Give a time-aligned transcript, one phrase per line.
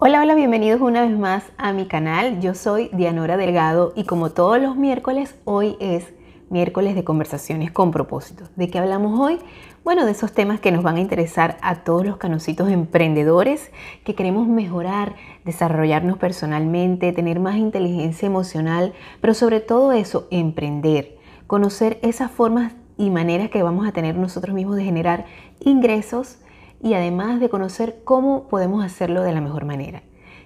[0.00, 2.38] Hola, hola, bienvenidos una vez más a mi canal.
[2.40, 6.14] Yo soy Dianora Delgado y como todos los miércoles, hoy es
[6.50, 8.44] miércoles de conversaciones con propósito.
[8.54, 9.40] ¿De qué hablamos hoy?
[9.82, 13.72] Bueno, de esos temas que nos van a interesar a todos los canositos emprendedores
[14.04, 21.18] que queremos mejorar, desarrollarnos personalmente, tener más inteligencia emocional, pero sobre todo eso, emprender,
[21.48, 25.24] conocer esas formas y maneras que vamos a tener nosotros mismos de generar
[25.58, 26.38] ingresos
[26.82, 30.02] y además de conocer cómo podemos hacerlo de la mejor manera.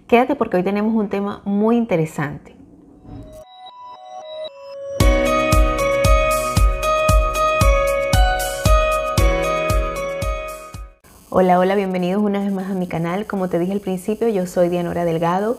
[0.06, 2.56] Quédate porque hoy tenemos un tema muy interesante.
[11.34, 13.26] Hola, hola, bienvenidos una vez más a mi canal.
[13.26, 15.58] Como te dije al principio, yo soy Dianora Delgado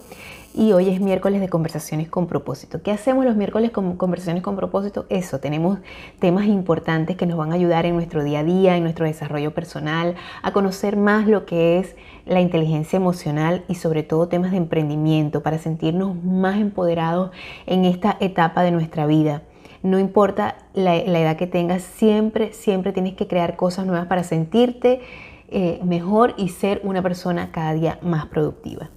[0.53, 2.81] y hoy es miércoles de conversaciones con propósito.
[2.83, 5.05] ¿Qué hacemos los miércoles con conversaciones con propósito?
[5.09, 5.79] Eso, tenemos
[6.19, 9.53] temas importantes que nos van a ayudar en nuestro día a día, en nuestro desarrollo
[9.53, 11.95] personal, a conocer más lo que es
[12.25, 17.31] la inteligencia emocional y sobre todo temas de emprendimiento para sentirnos más empoderados
[17.65, 19.41] en esta etapa de nuestra vida.
[19.81, 25.01] No importa la, edad que tengas, siempre, siempre tienes que crear cosas nuevas para sentirte
[25.49, 28.89] eh, mejor y ser una persona cada día más productiva.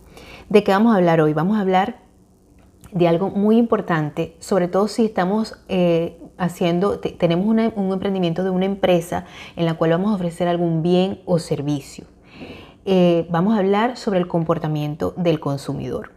[0.48, 1.32] ¿De qué vamos a hablar hoy?
[1.32, 1.96] Vamos a hablar
[2.92, 8.64] de algo muy importante, sobre todo si estamos eh, haciendo, tenemos un emprendimiento de una
[8.64, 9.24] empresa
[9.56, 12.06] en la cual vamos a ofrecer algún bien o servicio.
[12.84, 16.12] Eh, vamos a hablar sobre el comportamiento del consumidor.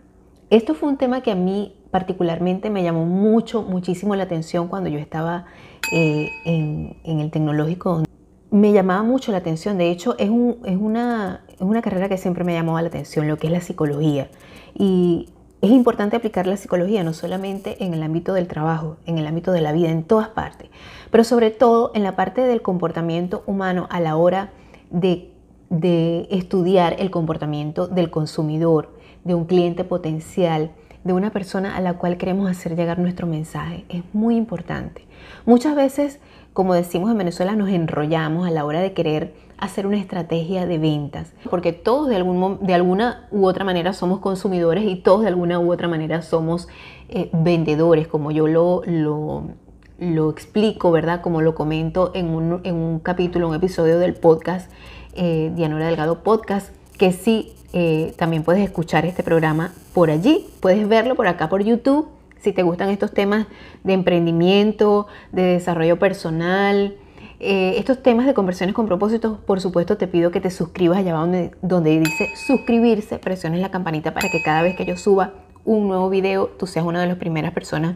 [0.52, 4.92] Esto fue un tema que a mí particularmente me llamó mucho, muchísimo la atención cuando
[4.92, 5.46] yo estaba
[5.92, 8.04] eh, en, el tecnológico
[8.52, 9.78] me llamaba mucho la atención.
[9.78, 11.44] De hecho, es, una,
[11.82, 14.30] carrera que siempre me llamó la atención, lo que es la psicología.
[14.74, 15.30] Y
[15.62, 19.52] es importante aplicar la psicología no solamente en el ámbito del trabajo, en el ámbito
[19.52, 20.70] de la vida, en todas partes,
[21.12, 24.52] pero sobre todo en la parte del comportamiento humano a la hora
[24.90, 25.32] de,
[25.70, 30.72] de estudiar el comportamiento del consumidor, de un cliente potencial,
[31.04, 33.86] de una persona a la cual queremos hacer llegar nuestro mensaje.
[33.90, 35.06] Es muy importante.
[35.46, 36.20] Muchas veces
[36.54, 40.78] como decimos en Venezuela, nos enrollamos a la hora de querer hacer una estrategia de
[40.78, 45.28] ventas, porque todos de, algún, de alguna u otra manera somos consumidores y todos de
[45.28, 46.68] alguna u otra manera somos
[47.10, 51.22] eh, vendedores, como yo lo, lo, explico, ¿verdad?
[51.22, 54.72] Como lo comento en un, en un capítulo, un episodio del podcast,
[55.14, 61.16] eh, Delgado Podcast, que sí, eh, también puedes escuchar este programa por allí, puedes verlo
[61.16, 62.08] por acá por YouTube
[62.40, 63.48] si te gustan estos temas
[63.84, 66.96] de emprendimiento, de desarrollo personal,
[67.40, 71.14] eh, estos temas de conversiones con propósitos, por supuesto te pido que te suscribas allá
[71.14, 75.34] donde, donde dice suscribirse, presiones la campanita para que cada vez que yo suba
[75.64, 77.96] un nuevo video, tú seas una de las primeras personas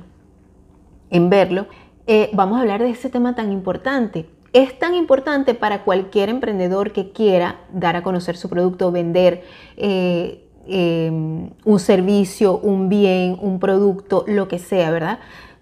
[1.09, 1.67] en verlo.
[2.07, 4.29] Eh, vamos a hablar de ese tema tan importante.
[4.51, 9.43] Es tan importante para cualquier emprendedor que quiera dar a conocer su producto, vender,
[9.77, 15.19] eh, Em, un servicio, un bien, un producto, lo que sea, ¿verdad?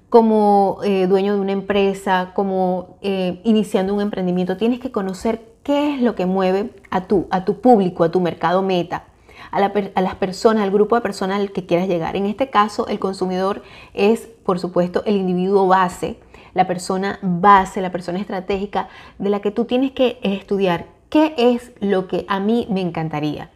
[0.10, 5.96] Como eh, dueño de una empresa, como eh, iniciando un emprendimiento, tienes que conocer qué
[5.96, 9.06] es lo que mueve a tu, a tu público, a tu mercado meta,
[9.52, 12.16] a, a, las personas, al grupo de personas al que quieras llegar.
[12.16, 13.64] En este caso, el consumidor
[13.96, 16.18] es, por supuesto, el individuo base,
[16.54, 21.72] la persona base, la persona estratégica de la que tú tienes que estudiar qué es
[21.80, 23.50] lo que a mí me encantaría.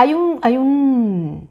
[0.00, 1.48] Hay un, hay un,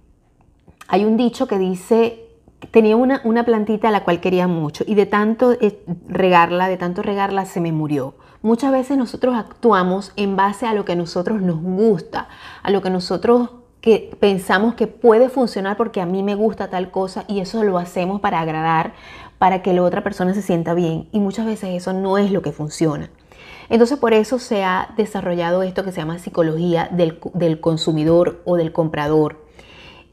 [0.87, 2.29] hay un dicho que dice,
[2.71, 6.77] tenía una, una plantita a la cual quería mucho y de tanto eh, regarla, de
[6.77, 8.13] tanto regarla se me murió.
[8.41, 12.29] Muchas veces nosotros actuamos en base a lo que a nosotros nos gusta,
[12.63, 13.49] a lo que nosotros
[13.81, 17.77] que pensamos que puede funcionar porque a mí me gusta tal cosa y eso lo
[17.77, 18.93] hacemos para agradar,
[19.39, 22.41] para que la otra persona se sienta bien y muchas veces eso no es lo
[22.41, 23.09] que funciona.
[23.69, 28.72] Entonces por eso se ha desarrollado esto que se llama psicología del, consumidor o del
[28.72, 29.45] comprador.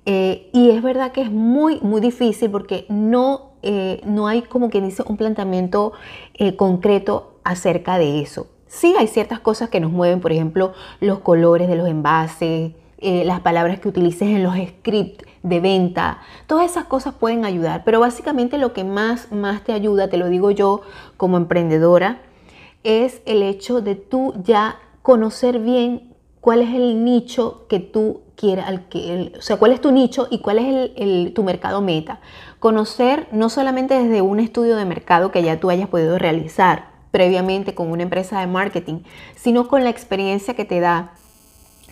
[0.06, 4.68] Eh, y es verdad que es muy, muy difícil porque no, eh, no hay como
[4.68, 5.92] que dice un planteamiento
[6.34, 8.48] eh, concreto acerca de eso.
[8.66, 13.40] Sí hay ciertas cosas que nos mueven, por ejemplo, los colores de los envases, las
[13.40, 18.56] palabras que utilices en los scripts de venta, todas esas cosas pueden ayudar, pero básicamente
[18.56, 20.80] lo que más, más te ayuda, te lo digo yo
[21.18, 22.22] como emprendedora,
[22.84, 29.32] es el hecho de tú ya conocer bien cuál es el nicho que tú que,
[29.38, 32.20] o sea, cuál es tu nicho y cuál es el, tu mercado meta.
[32.58, 37.74] Conocer no solamente desde un estudio de mercado que ya tú hayas podido realizar previamente
[37.74, 39.00] con una empresa de marketing,
[39.36, 41.12] sino con la experiencia que te da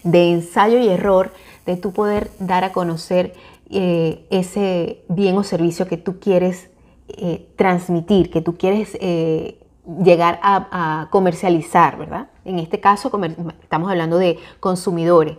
[0.03, 1.33] de ensayo y error
[1.65, 3.35] de tú poder dar a conocer
[3.71, 6.69] eh, ese bien o servicio que tú quieres
[7.09, 9.62] eh, transmitir, que tú quieres eh,
[10.05, 12.29] llegar a, comercializar, ¿verdad?
[12.45, 13.11] En este caso
[13.63, 15.39] estamos hablando de consumidores.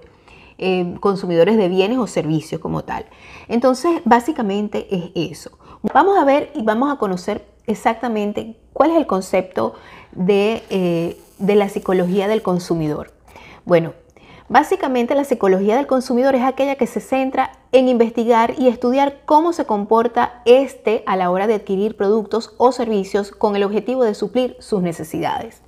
[0.59, 3.05] eh, consumidores de bienes o servicios como tal.
[3.47, 5.57] Entonces, básicamente es eso.
[5.93, 9.73] Vamos a ver y vamos a conocer exactamente cuál es el concepto
[10.11, 13.13] de, eh, de la psicología del consumidor.
[13.65, 13.93] Bueno,
[14.49, 19.51] Básicamente la psicología del consumidor es aquella que se centra en investigar y estudiar cómo
[19.51, 24.13] se comporta este a la hora de adquirir productos o servicios con el objetivo de
[24.13, 25.61] suplir sus necesidades.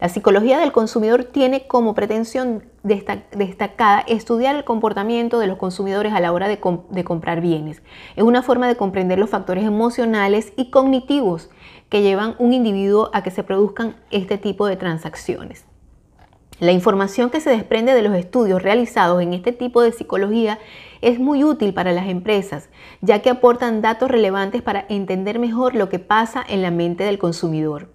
[0.00, 6.20] La psicología del consumidor tiene como pretensión destacada estudiar el comportamiento de los consumidores a
[6.20, 6.58] la hora de,
[6.90, 7.82] de, comprar bienes.
[8.16, 11.50] Es una forma de comprender los factores emocionales y cognitivos
[11.88, 15.64] que llevan un individuo a que se produzcan este tipo de transacciones.
[16.60, 20.60] La información que se desprende de los estudios realizados en este tipo de psicología
[21.00, 22.68] es muy útil para las empresas,
[23.00, 27.18] ya que aportan datos relevantes para entender mejor lo que pasa en la mente del
[27.18, 27.88] consumidor.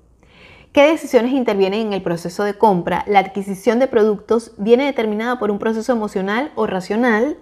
[0.73, 3.05] ¿Qué decisiones intervienen en el proceso de compra?
[3.07, 7.37] La adquisición de productos viene determinada por un proceso emocional o racional.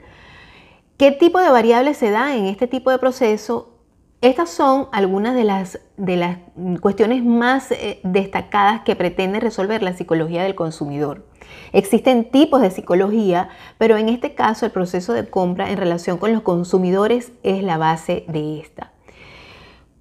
[0.97, 3.76] ¿Qué tipo de variables se da en este tipo de proceso?
[4.21, 6.39] Estas son algunas de las, de las
[6.81, 11.27] cuestiones más eh, destacadas que pretende resolver la psicología del consumidor.
[11.71, 16.33] Existen tipos de psicología, pero en este caso el proceso de compra en relación con
[16.33, 18.91] los consumidores es la base de esta.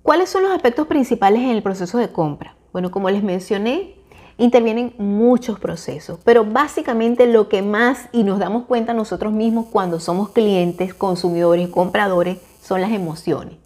[0.02, 2.56] ¿Cuáles son los aspectos principales en el proceso de compra?
[2.72, 3.96] Bueno, como les mencioné,
[4.38, 10.00] intervienen muchos procesos, pero básicamente lo que más y nos damos cuenta nosotros mismos cuando
[10.00, 13.65] somos clientes, consumidores, compradores, son las emociones.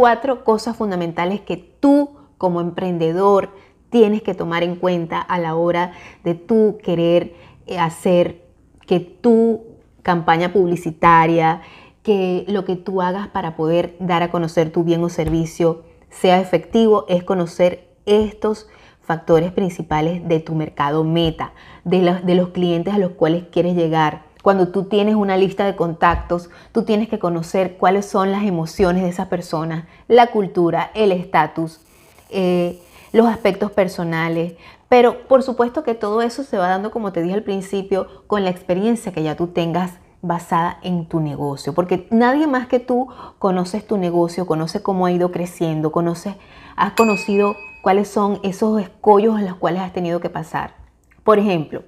[0.00, 3.50] cuatro cosas fundamentales que tú como emprendedor
[3.90, 5.92] tienes que tomar en cuenta a la hora
[6.24, 7.34] de tú querer
[7.66, 8.46] eh, hacer
[8.86, 9.60] que tu
[10.02, 11.60] campaña publicitaria,
[12.02, 16.40] que lo que tú hagas para poder dar a conocer tu bien o servicio sea
[16.40, 18.68] efectivo, es conocer estos
[19.02, 21.52] factores principales de tu mercado meta,
[21.84, 25.64] de los, de los clientes a los cuales quieres llegar cuando tú tienes una lista
[25.64, 30.90] de contactos, tú tienes que conocer cuáles son las emociones de esa persona, la cultura,
[30.94, 31.80] el estatus,
[32.30, 32.80] eh,
[33.12, 34.54] los aspectos personales.
[34.88, 38.44] Pero por supuesto que todo eso se va dando, como te dije al principio, con
[38.44, 39.92] la experiencia que ya tú tengas
[40.22, 43.08] basada en tu negocio, porque nadie más que tú
[43.38, 46.36] conoces tu negocio, conoce cómo ha ido creciendo, conoce,
[46.76, 50.74] has conocido cuáles son esos escollos en los cuales has tenido que pasar.
[51.24, 51.84] Por ejemplo,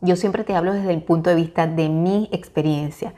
[0.00, 3.14] yo siempre te hablo desde el punto de vista de mi experiencia.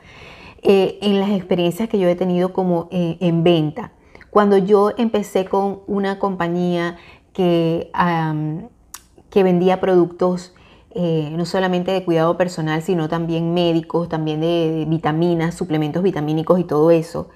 [0.61, 3.91] Eh, en las experiencias que yo he tenido como eh, en venta.
[4.29, 6.97] Cuando yo empecé con una compañía
[7.33, 7.91] que,
[9.29, 10.53] que vendía productos
[10.95, 16.65] eh, no solamente de cuidado personal, sino también médicos, también de vitaminas, suplementos vitamínicos y
[16.65, 17.29] todo eso,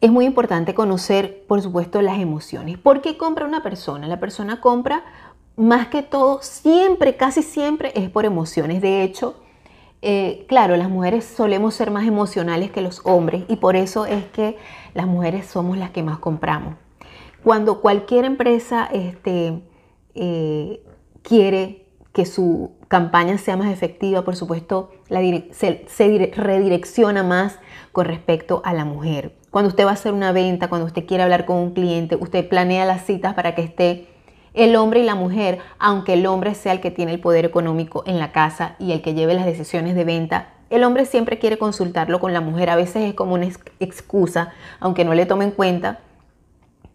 [0.00, 2.78] es muy importante conocer, por supuesto, las emociones.
[2.78, 4.06] ¿Por qué compra una persona?
[4.06, 5.04] La persona compra
[5.56, 8.82] más que todo, siempre, casi siempre es por emociones.
[8.82, 9.36] De hecho,
[10.02, 14.24] eh, claro, las mujeres solemos ser más emocionales que los hombres y por eso es
[14.26, 14.56] que
[14.94, 16.74] las mujeres somos las que más compramos.
[17.42, 19.62] Cuando cualquier empresa este,
[20.14, 20.82] eh,
[21.22, 24.90] quiere que su campaña sea más efectiva, por supuesto,
[25.52, 27.58] se, se redirecciona más
[27.92, 29.36] con respecto a la mujer.
[29.50, 32.48] Cuando usted va a hacer una venta, cuando usted quiere hablar con un cliente, usted
[32.48, 34.15] planea las citas para que esté
[34.56, 38.02] el hombre y la mujer, aunque el hombre sea el que tiene el poder económico
[38.06, 41.58] en la casa y el que lleve las decisiones de venta, el hombre siempre quiere
[41.58, 42.70] consultarlo con la mujer.
[42.70, 43.48] A veces es como una
[43.78, 46.00] excusa, aunque no le tomen cuenta,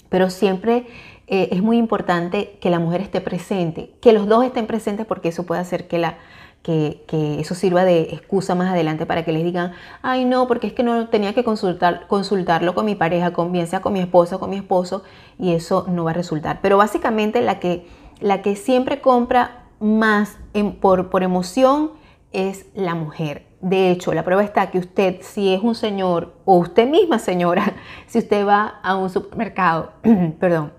[0.10, 0.88] pero siempre
[1.28, 5.30] eh, es muy importante que la mujer esté presente, que los dos estén presentes porque
[5.30, 6.18] eso puede hacer que la,
[6.64, 7.04] que,
[7.40, 10.84] eso sirva de excusa más adelante para que les digan, ay no, porque es que
[10.84, 13.52] no tenía que consultar, consultarlo con mi pareja, con,
[13.82, 15.04] con mi esposa con mi esposo,
[15.40, 16.60] y eso no va a resultar.
[16.62, 17.88] Pero básicamente la que,
[18.20, 20.38] la que siempre compra más
[20.80, 21.92] por, por emoción
[22.32, 23.48] es la mujer.
[23.62, 27.74] De hecho, la prueba está que usted, si es un señor o usted misma señora,
[28.08, 29.94] si usted va a un supermercado,
[30.40, 30.74] perdón,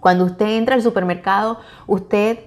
[0.00, 2.38] cuando usted entra al supermercado, usted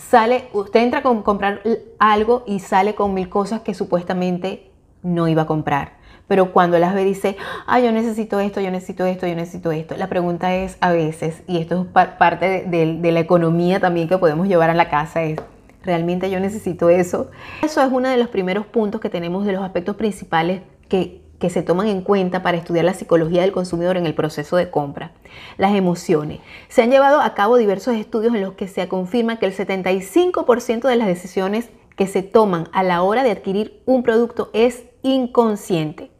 [0.00, 1.62] sale, usted entra a comprar
[1.98, 4.70] algo y sale con mil cosas que supuestamente
[5.02, 6.00] no iba a comprar.
[6.26, 9.96] Pero cuando las ve dice, ah, yo necesito esto, yo necesito esto, yo necesito esto.
[9.96, 14.46] La pregunta es a veces, y esto es parte de, la economía también que podemos
[14.46, 15.40] llevar a la casa, es,
[15.82, 17.30] ¿realmente yo necesito eso?
[17.62, 21.50] Eso es uno de los primeros puntos que tenemos de los aspectos principales que, que
[21.50, 25.10] se toman en cuenta para estudiar la psicología del consumidor en el proceso de compra.
[25.56, 26.40] Las emociones.
[26.68, 30.86] Se han llevado a cabo diversos estudios en los que se confirma que el 75%
[30.86, 36.10] de las decisiones que se toman a la hora de adquirir un producto es inconsciente.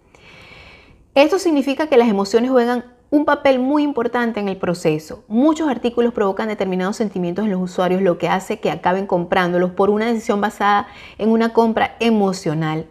[1.14, 5.24] Esto significa que las emociones juegan un papel muy importante en el proceso.
[5.28, 9.90] Muchos artículos provocan determinados sentimientos en los usuarios, lo que hace que acaben comprándolos por
[9.90, 10.86] una decisión basada
[11.18, 12.86] en una compra emocional.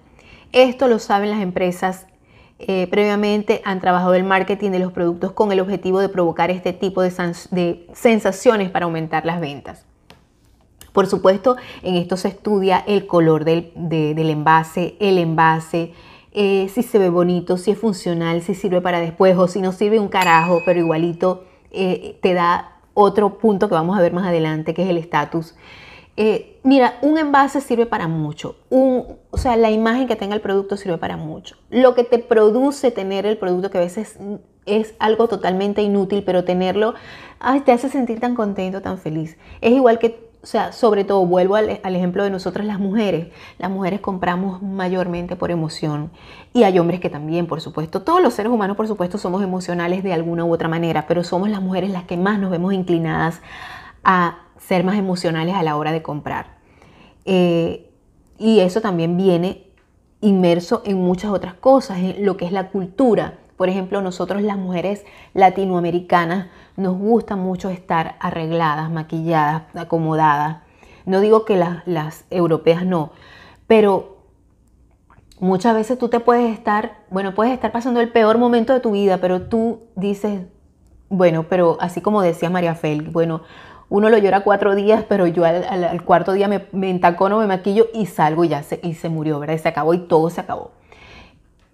[0.52, 2.06] Esto lo saben las empresas.
[2.60, 6.74] Eh, previamente han trabajado el marketing de los productos con el objetivo de provocar este
[6.74, 9.86] tipo de, sensaciones para aumentar las ventas.
[10.92, 15.94] Por supuesto, en esto se estudia el color del, del envase, el envase,
[16.32, 19.72] eh, si se ve bonito, si es funcional, si sirve para después o si no
[19.72, 24.28] sirve un carajo, pero igualito eh, te da otro punto que vamos a ver más
[24.28, 25.56] adelante, que es el estatus.
[26.22, 28.58] Eh, mira, un envase sirve para mucho.
[28.70, 31.56] o sea, la imagen que tenga el producto sirve para mucho.
[31.70, 34.20] Lo que te produce tener el producto, que a veces
[34.66, 36.94] es algo totalmente inútil, pero tenerlo
[37.64, 39.38] te hace sentir tan contento, tan feliz.
[39.62, 43.28] Es igual que o sea, sobre todo, vuelvo al, ejemplo de nosotras las mujeres.
[43.58, 46.12] Las mujeres compramos mayormente por emoción
[46.54, 48.02] y hay hombres que también, por supuesto.
[48.02, 51.50] Todos los seres humanos, por supuesto, somos emocionales de alguna u otra manera, pero somos
[51.50, 53.42] las mujeres las que más nos vemos inclinadas
[54.04, 56.60] a ser más emocionales a la hora de comprar.
[57.26, 57.90] Eh,
[58.38, 59.66] y eso también viene
[60.22, 63.40] inmerso en muchas otras cosas, en lo que es la cultura.
[63.58, 70.58] Por ejemplo, nosotros las mujeres latinoamericanas nos gusta mucho estar arregladas, maquilladas, acomodadas.
[71.08, 73.12] No digo que las, europeas no,
[73.66, 74.18] pero
[75.40, 78.92] muchas veces tú te puedes estar, bueno, puedes estar pasando el peor momento de tu
[78.92, 80.44] vida, pero tú dices,
[81.10, 83.42] bueno, pero así como decía María Félix, bueno,
[83.90, 87.88] uno lo llora cuatro días, pero yo al, cuarto día me, me, entacono, me maquillo
[87.94, 89.56] y salgo y ya se, y se murió, ¿verdad?
[89.56, 90.72] Y se acabó y todo se acabó.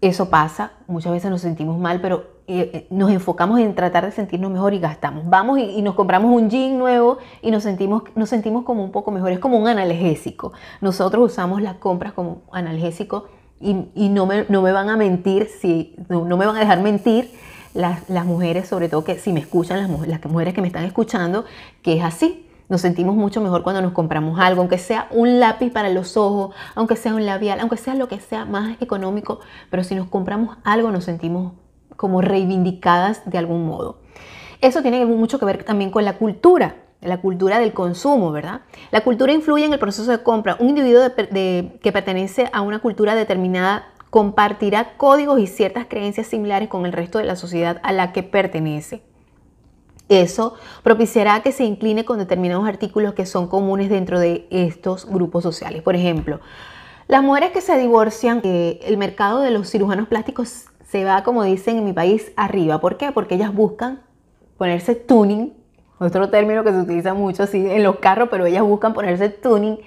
[0.01, 4.11] Eso pasa, muchas veces nos sentimos mal, pero eh, eh, nos enfocamos en tratar de
[4.11, 5.27] sentirnos mejor y gastamos.
[5.27, 9.09] Vamos y, nos compramos un jean nuevo y nos sentimos, nos sentimos como un poco
[9.09, 9.31] mejor.
[9.31, 10.53] Es como un analgésico.
[10.79, 13.25] Nosotros usamos las compras como analgésico
[13.59, 17.31] y, no, me, no, me, van a mentir, si, no, me van a dejar mentir
[17.75, 20.85] las, las, mujeres, sobre todo que si me escuchan, las, las mujeres que me están
[20.85, 21.45] escuchando,
[21.81, 22.41] que es así.
[22.67, 26.55] Nos sentimos mucho mejor cuando nos compramos algo, aunque sea un lápiz para los ojos,
[26.73, 29.39] aunque sea un labial, aunque sea lo que sea más económico,
[29.69, 31.53] pero si nos compramos algo nos sentimos
[31.95, 33.99] como reivindicadas de algún modo.
[34.61, 38.61] Eso tiene mucho que ver también con la cultura, la cultura del consumo, ¿verdad?
[38.91, 40.57] La cultura influye en el proceso de compra.
[40.59, 46.85] Un individuo que pertenece a una cultura determinada compartirá códigos y ciertas creencias similares con
[46.85, 49.01] el resto de la sociedad a la que pertenece.
[50.07, 50.53] Eso
[50.83, 55.81] propiciará que se incline con determinados artículos que son comunes dentro de estos grupos sociales.
[55.81, 56.39] Por ejemplo,
[57.09, 61.43] las mujeres que se divorcian, eh, el mercado de los cirujanos plásticos se va, como
[61.43, 62.79] dicen en mi país, arriba.
[62.79, 63.11] ¿Por qué?
[63.11, 64.01] Porque ellas buscan
[64.57, 65.51] ponerse tuning,
[65.97, 69.79] otro término que se utiliza mucho así en los carros, pero ellas buscan ponerse tuning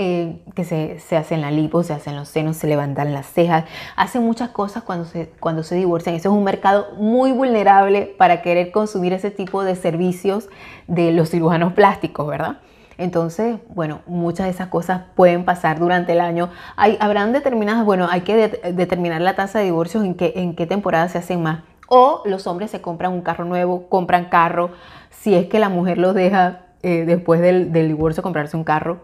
[0.00, 3.64] eh, que se, se, hacen la lipo, se hacen los senos, se levantan las cejas,
[3.96, 6.14] hacen muchas cosas cuando se, cuando se divorcian.
[6.14, 10.50] Eso es un mercado muy vulnerable para querer consumir ese tipo de servicios
[10.86, 12.58] de los cirujanos plásticos, ¿verdad?
[12.96, 16.48] Entonces, bueno, muchas de esas cosas pueden pasar durante el año.
[16.76, 20.68] Hay, habrán determinadas, bueno, hay que determinar la tasa de divorcios en qué, en qué
[20.68, 21.64] temporada se hacen más.
[21.88, 24.70] O los hombres se compran un carro nuevo, compran carro,
[25.10, 29.00] si es que la mujer los deja eh, después del, del divorcio comprarse un carro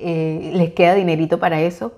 [0.00, 1.92] eh, les queda dinerito para eso,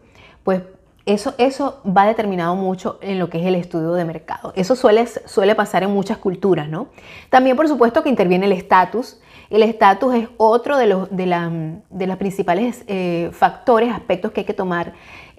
[0.45, 0.63] pues
[1.05, 4.53] eso, eso va determinado mucho en lo que es el estudio de mercado.
[4.55, 6.89] Eso suele, suele pasar en muchas culturas, ¿no?
[7.29, 9.21] También, por supuesto, que interviene el estatus.
[9.51, 14.55] El estatus es otro de los de de principales eh, factores, aspectos que hay que
[14.55, 14.93] tomar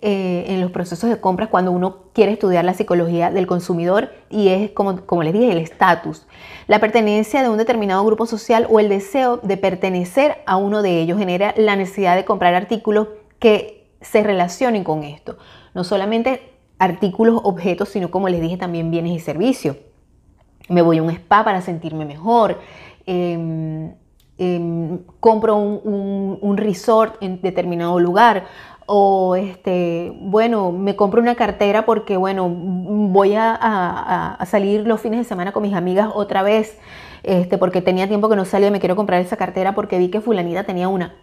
[0.06, 4.50] eh, en los procesos de compras cuando uno quiere estudiar la psicología del consumidor y
[4.50, 6.28] es, como, como les dije, el estatus.
[6.68, 11.00] La pertenencia de un determinado grupo social o el deseo de pertenecer a uno de
[11.00, 13.08] ellos genera la necesidad de comprar artículos
[13.40, 15.38] que se relacionen con esto.
[15.74, 19.78] No solamente artículos, objetos, sino como les dije también bienes y servicios.
[20.68, 22.60] Me voy a un spa para sentirme mejor.
[23.06, 23.94] Em,
[24.40, 28.46] Em, compro un, resort en determinado lugar
[28.86, 35.26] o este, bueno, me compro una cartera porque, bueno, voy a, salir los fines de
[35.26, 36.78] semana con mis amigas otra vez,
[37.24, 40.22] este, porque tenía tiempo que no salía, me quiero comprar esa cartera porque vi que
[40.22, 41.16] fulanita tenía una.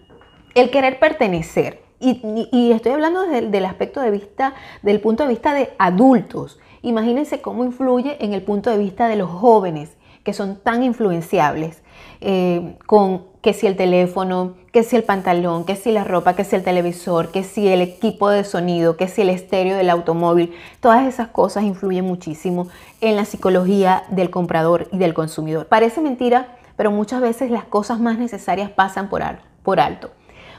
[0.55, 1.83] El querer pertenecer.
[2.02, 6.59] Y, estoy hablando desde el aspecto de vista, del punto de vista de adultos.
[6.81, 11.83] Imagínense cómo influye en el punto de vista de los jóvenes, que son tan influenciables,
[12.21, 16.45] eh, con que si el teléfono, que si el pantalón, que si la ropa, que
[16.45, 20.53] si el televisor, que si el equipo de sonido, que si el estéreo del automóvil,
[20.81, 22.69] todas esas cosas influyen muchísimo
[23.00, 25.67] en la psicología del comprador y del consumidor.
[25.67, 29.23] Parece mentira, pero muchas veces las cosas más necesarias pasan por,
[29.62, 30.11] por alto.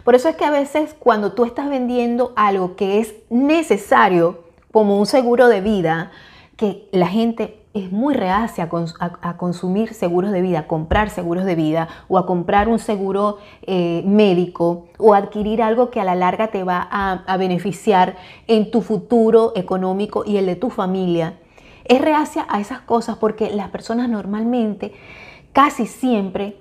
[0.04, 4.98] Por eso es que a veces cuando tú estás vendiendo algo que es necesario, como
[4.98, 6.12] un seguro de vida,
[6.56, 11.56] que la gente es muy reacia a, consumir seguros de vida, a comprar seguros de
[11.56, 16.48] vida o a comprar un seguro eh, médico o adquirir algo que a la larga
[16.48, 21.40] te va a, beneficiar en tu futuro económico y el de tu familia.
[21.86, 24.94] Es reacia a esas cosas porque las personas normalmente,
[25.54, 26.58] casi siempre,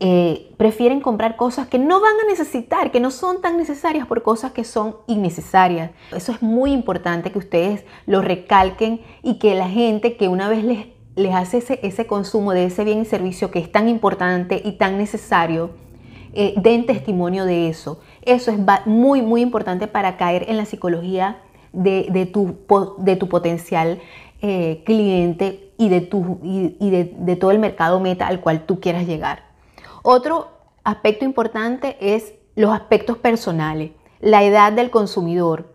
[0.00, 4.22] eh, prefieren comprar cosas que no van a necesitar, que no son tan necesarias por
[4.22, 5.92] cosas que son innecesarias.
[6.14, 10.64] Eso es muy importante que ustedes lo recalquen y que la gente que una vez
[10.64, 14.98] les, hace ese, consumo de ese bien y servicio que es tan importante y tan
[14.98, 15.70] necesario,
[16.32, 18.00] eh, den testimonio de eso.
[18.22, 21.40] Eso es muy, muy importante para caer en la psicología
[21.72, 22.56] de, tu,
[22.98, 24.00] de tu, potencial
[24.42, 29.53] eh, cliente y de todo el mercado meta al cual tú quieras llegar.
[30.06, 30.48] Otro
[30.84, 35.72] aspecto importante es los aspectos personales, la edad del consumidor,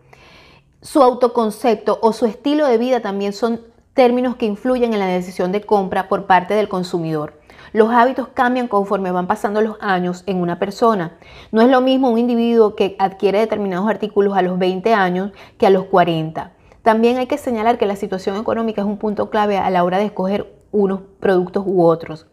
[0.82, 3.60] su autoconcepto o su estilo de vida también son
[3.92, 7.40] términos que influyen en la decisión de compra por parte del consumidor.
[7.72, 11.18] Los hábitos cambian conforme van pasando los años en una persona.
[11.50, 15.66] No es lo mismo un individuo que adquiere determinados artículos a los 20 años que
[15.66, 16.52] a los 40.
[16.82, 19.98] También hay que señalar que la situación económica es un punto clave a la hora
[19.98, 22.29] de escoger unos productos u otros.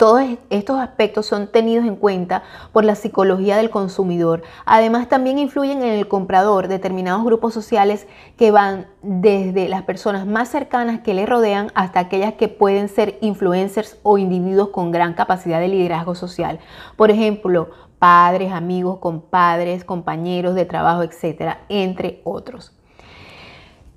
[0.00, 4.40] Todos estos aspectos son tenidos en cuenta por la psicología del consumidor.
[4.64, 8.06] Además, también influyen en el comprador determinados grupos sociales
[8.38, 13.18] que van desde las personas más cercanas que le rodean hasta aquellas que pueden ser
[13.20, 16.60] influencers o individuos con gran capacidad de liderazgo social.
[16.96, 22.72] Por ejemplo, padres, amigos, compadres, compañeros de trabajo, etcétera, entre otros.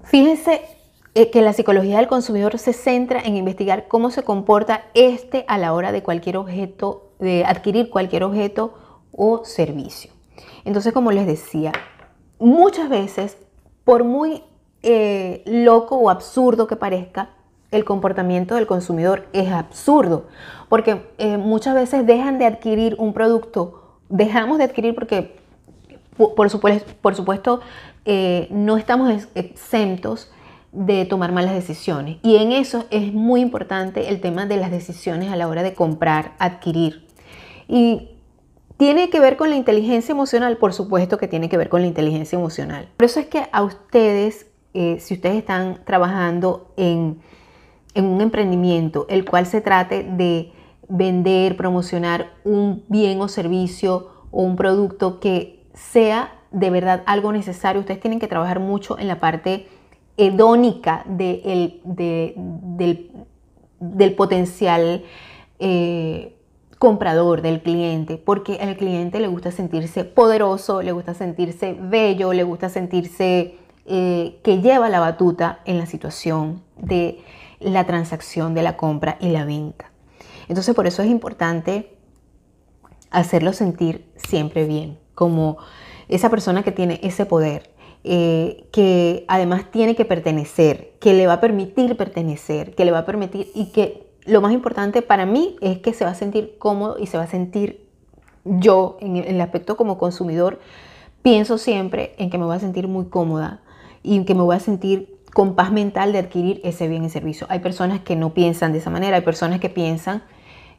[0.03, 0.82] Fíjense
[1.13, 5.73] que la psicología del consumidor se centra en investigar cómo se comporta este a la
[5.73, 8.73] hora de cualquier objeto, de adquirir cualquier objeto
[9.11, 10.11] o servicio.
[10.65, 11.71] Entonces, como les decía,
[12.39, 13.37] muchas veces,
[13.83, 14.43] por muy
[14.81, 17.29] eh, loco o absurdo que parezca,
[17.69, 20.27] el comportamiento del consumidor es absurdo,
[20.67, 25.35] porque eh, muchas veces dejan de adquirir un producto, dejamos de adquirir porque,
[26.17, 27.59] por supuesto
[28.49, 30.31] no estamos exentos
[30.73, 32.17] de tomar malas decisiones.
[32.23, 35.73] Y en eso es muy importante el tema de las decisiones a la hora de
[35.73, 37.07] comprar, adquirir.
[37.67, 38.09] Y
[38.77, 41.87] tiene que ver con la inteligencia emocional, por supuesto que tiene que ver con la
[41.87, 42.89] inteligencia emocional.
[42.97, 47.19] Por eso es que a ustedes, eh, si ustedes están trabajando en,
[47.93, 50.51] en un emprendimiento, el cual se trate de
[50.89, 57.79] vender, promocionar un bien o servicio o un producto que sea de verdad algo necesario,
[57.79, 59.67] ustedes tienen que trabajar mucho en la parte
[60.17, 61.81] hedónica del,
[63.79, 65.03] del, potencial
[65.59, 66.35] eh,
[66.77, 72.43] comprador, del cliente, porque al cliente le gusta sentirse poderoso, le gusta sentirse bello, le
[72.43, 77.23] gusta sentirse eh, que lleva la batuta en la situación de
[77.59, 79.91] la transacción de la compra y la venta.
[80.47, 81.97] Entonces por eso es importante
[83.09, 85.57] hacerlo sentir siempre bien, como
[86.09, 87.72] esa persona que tiene ese poder,
[88.05, 92.99] eh, que además tiene que pertenecer, que le va a permitir pertenecer, que le va
[92.99, 96.57] a permitir y que lo más importante para mí es que se va a sentir
[96.57, 97.87] cómodo y se va a sentir
[98.43, 100.59] yo en el aspecto como consumidor,
[101.21, 103.61] pienso siempre en que me voy a sentir muy cómoda
[104.01, 107.47] y que me voy a sentir con paz mental de adquirir ese bien y servicio.
[107.49, 110.23] Hay personas que no piensan de esa manera, hay personas que piensan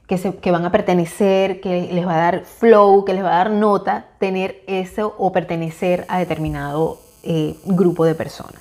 [0.07, 3.33] que, se, que, van a pertenecer, que les va a dar flow, que les va
[3.33, 8.61] a dar nota tener eso o pertenecer a determinado eh, grupo de personas.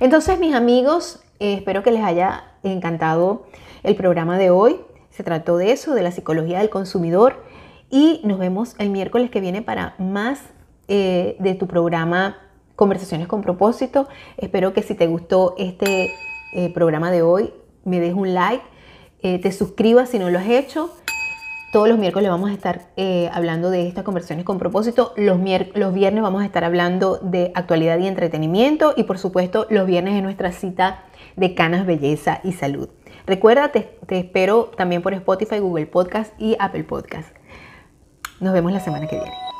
[0.00, 3.46] Entonces, mis amigos, eh, espero que les haya encantado
[3.82, 4.80] el programa de hoy.
[5.10, 7.44] Se trató de eso, de la psicología del consumidor.
[7.90, 10.40] Y nos vemos el miércoles que viene para más
[10.88, 12.38] eh, de tu programa
[12.74, 14.08] Conversaciones con propósito.
[14.36, 16.10] Espero que si te gustó este
[16.74, 17.52] programa de hoy,
[17.84, 18.64] me des un like,
[19.20, 20.90] te suscribas si no lo has hecho
[21.72, 25.14] Todos los miércoles vamos a estar eh, hablando de estas conversiones con propósito.
[25.16, 25.38] Los,
[25.74, 28.92] los viernes vamos a estar hablando de actualidad y entretenimiento.
[28.94, 31.04] Y por supuesto, los viernes es nuestra cita
[31.34, 32.90] de canas, belleza y salud.
[33.26, 37.34] Recuerda, te, te espero también por Spotify, Google Podcast y Apple Podcast.
[38.38, 39.51] Nos vemos la semana que viene.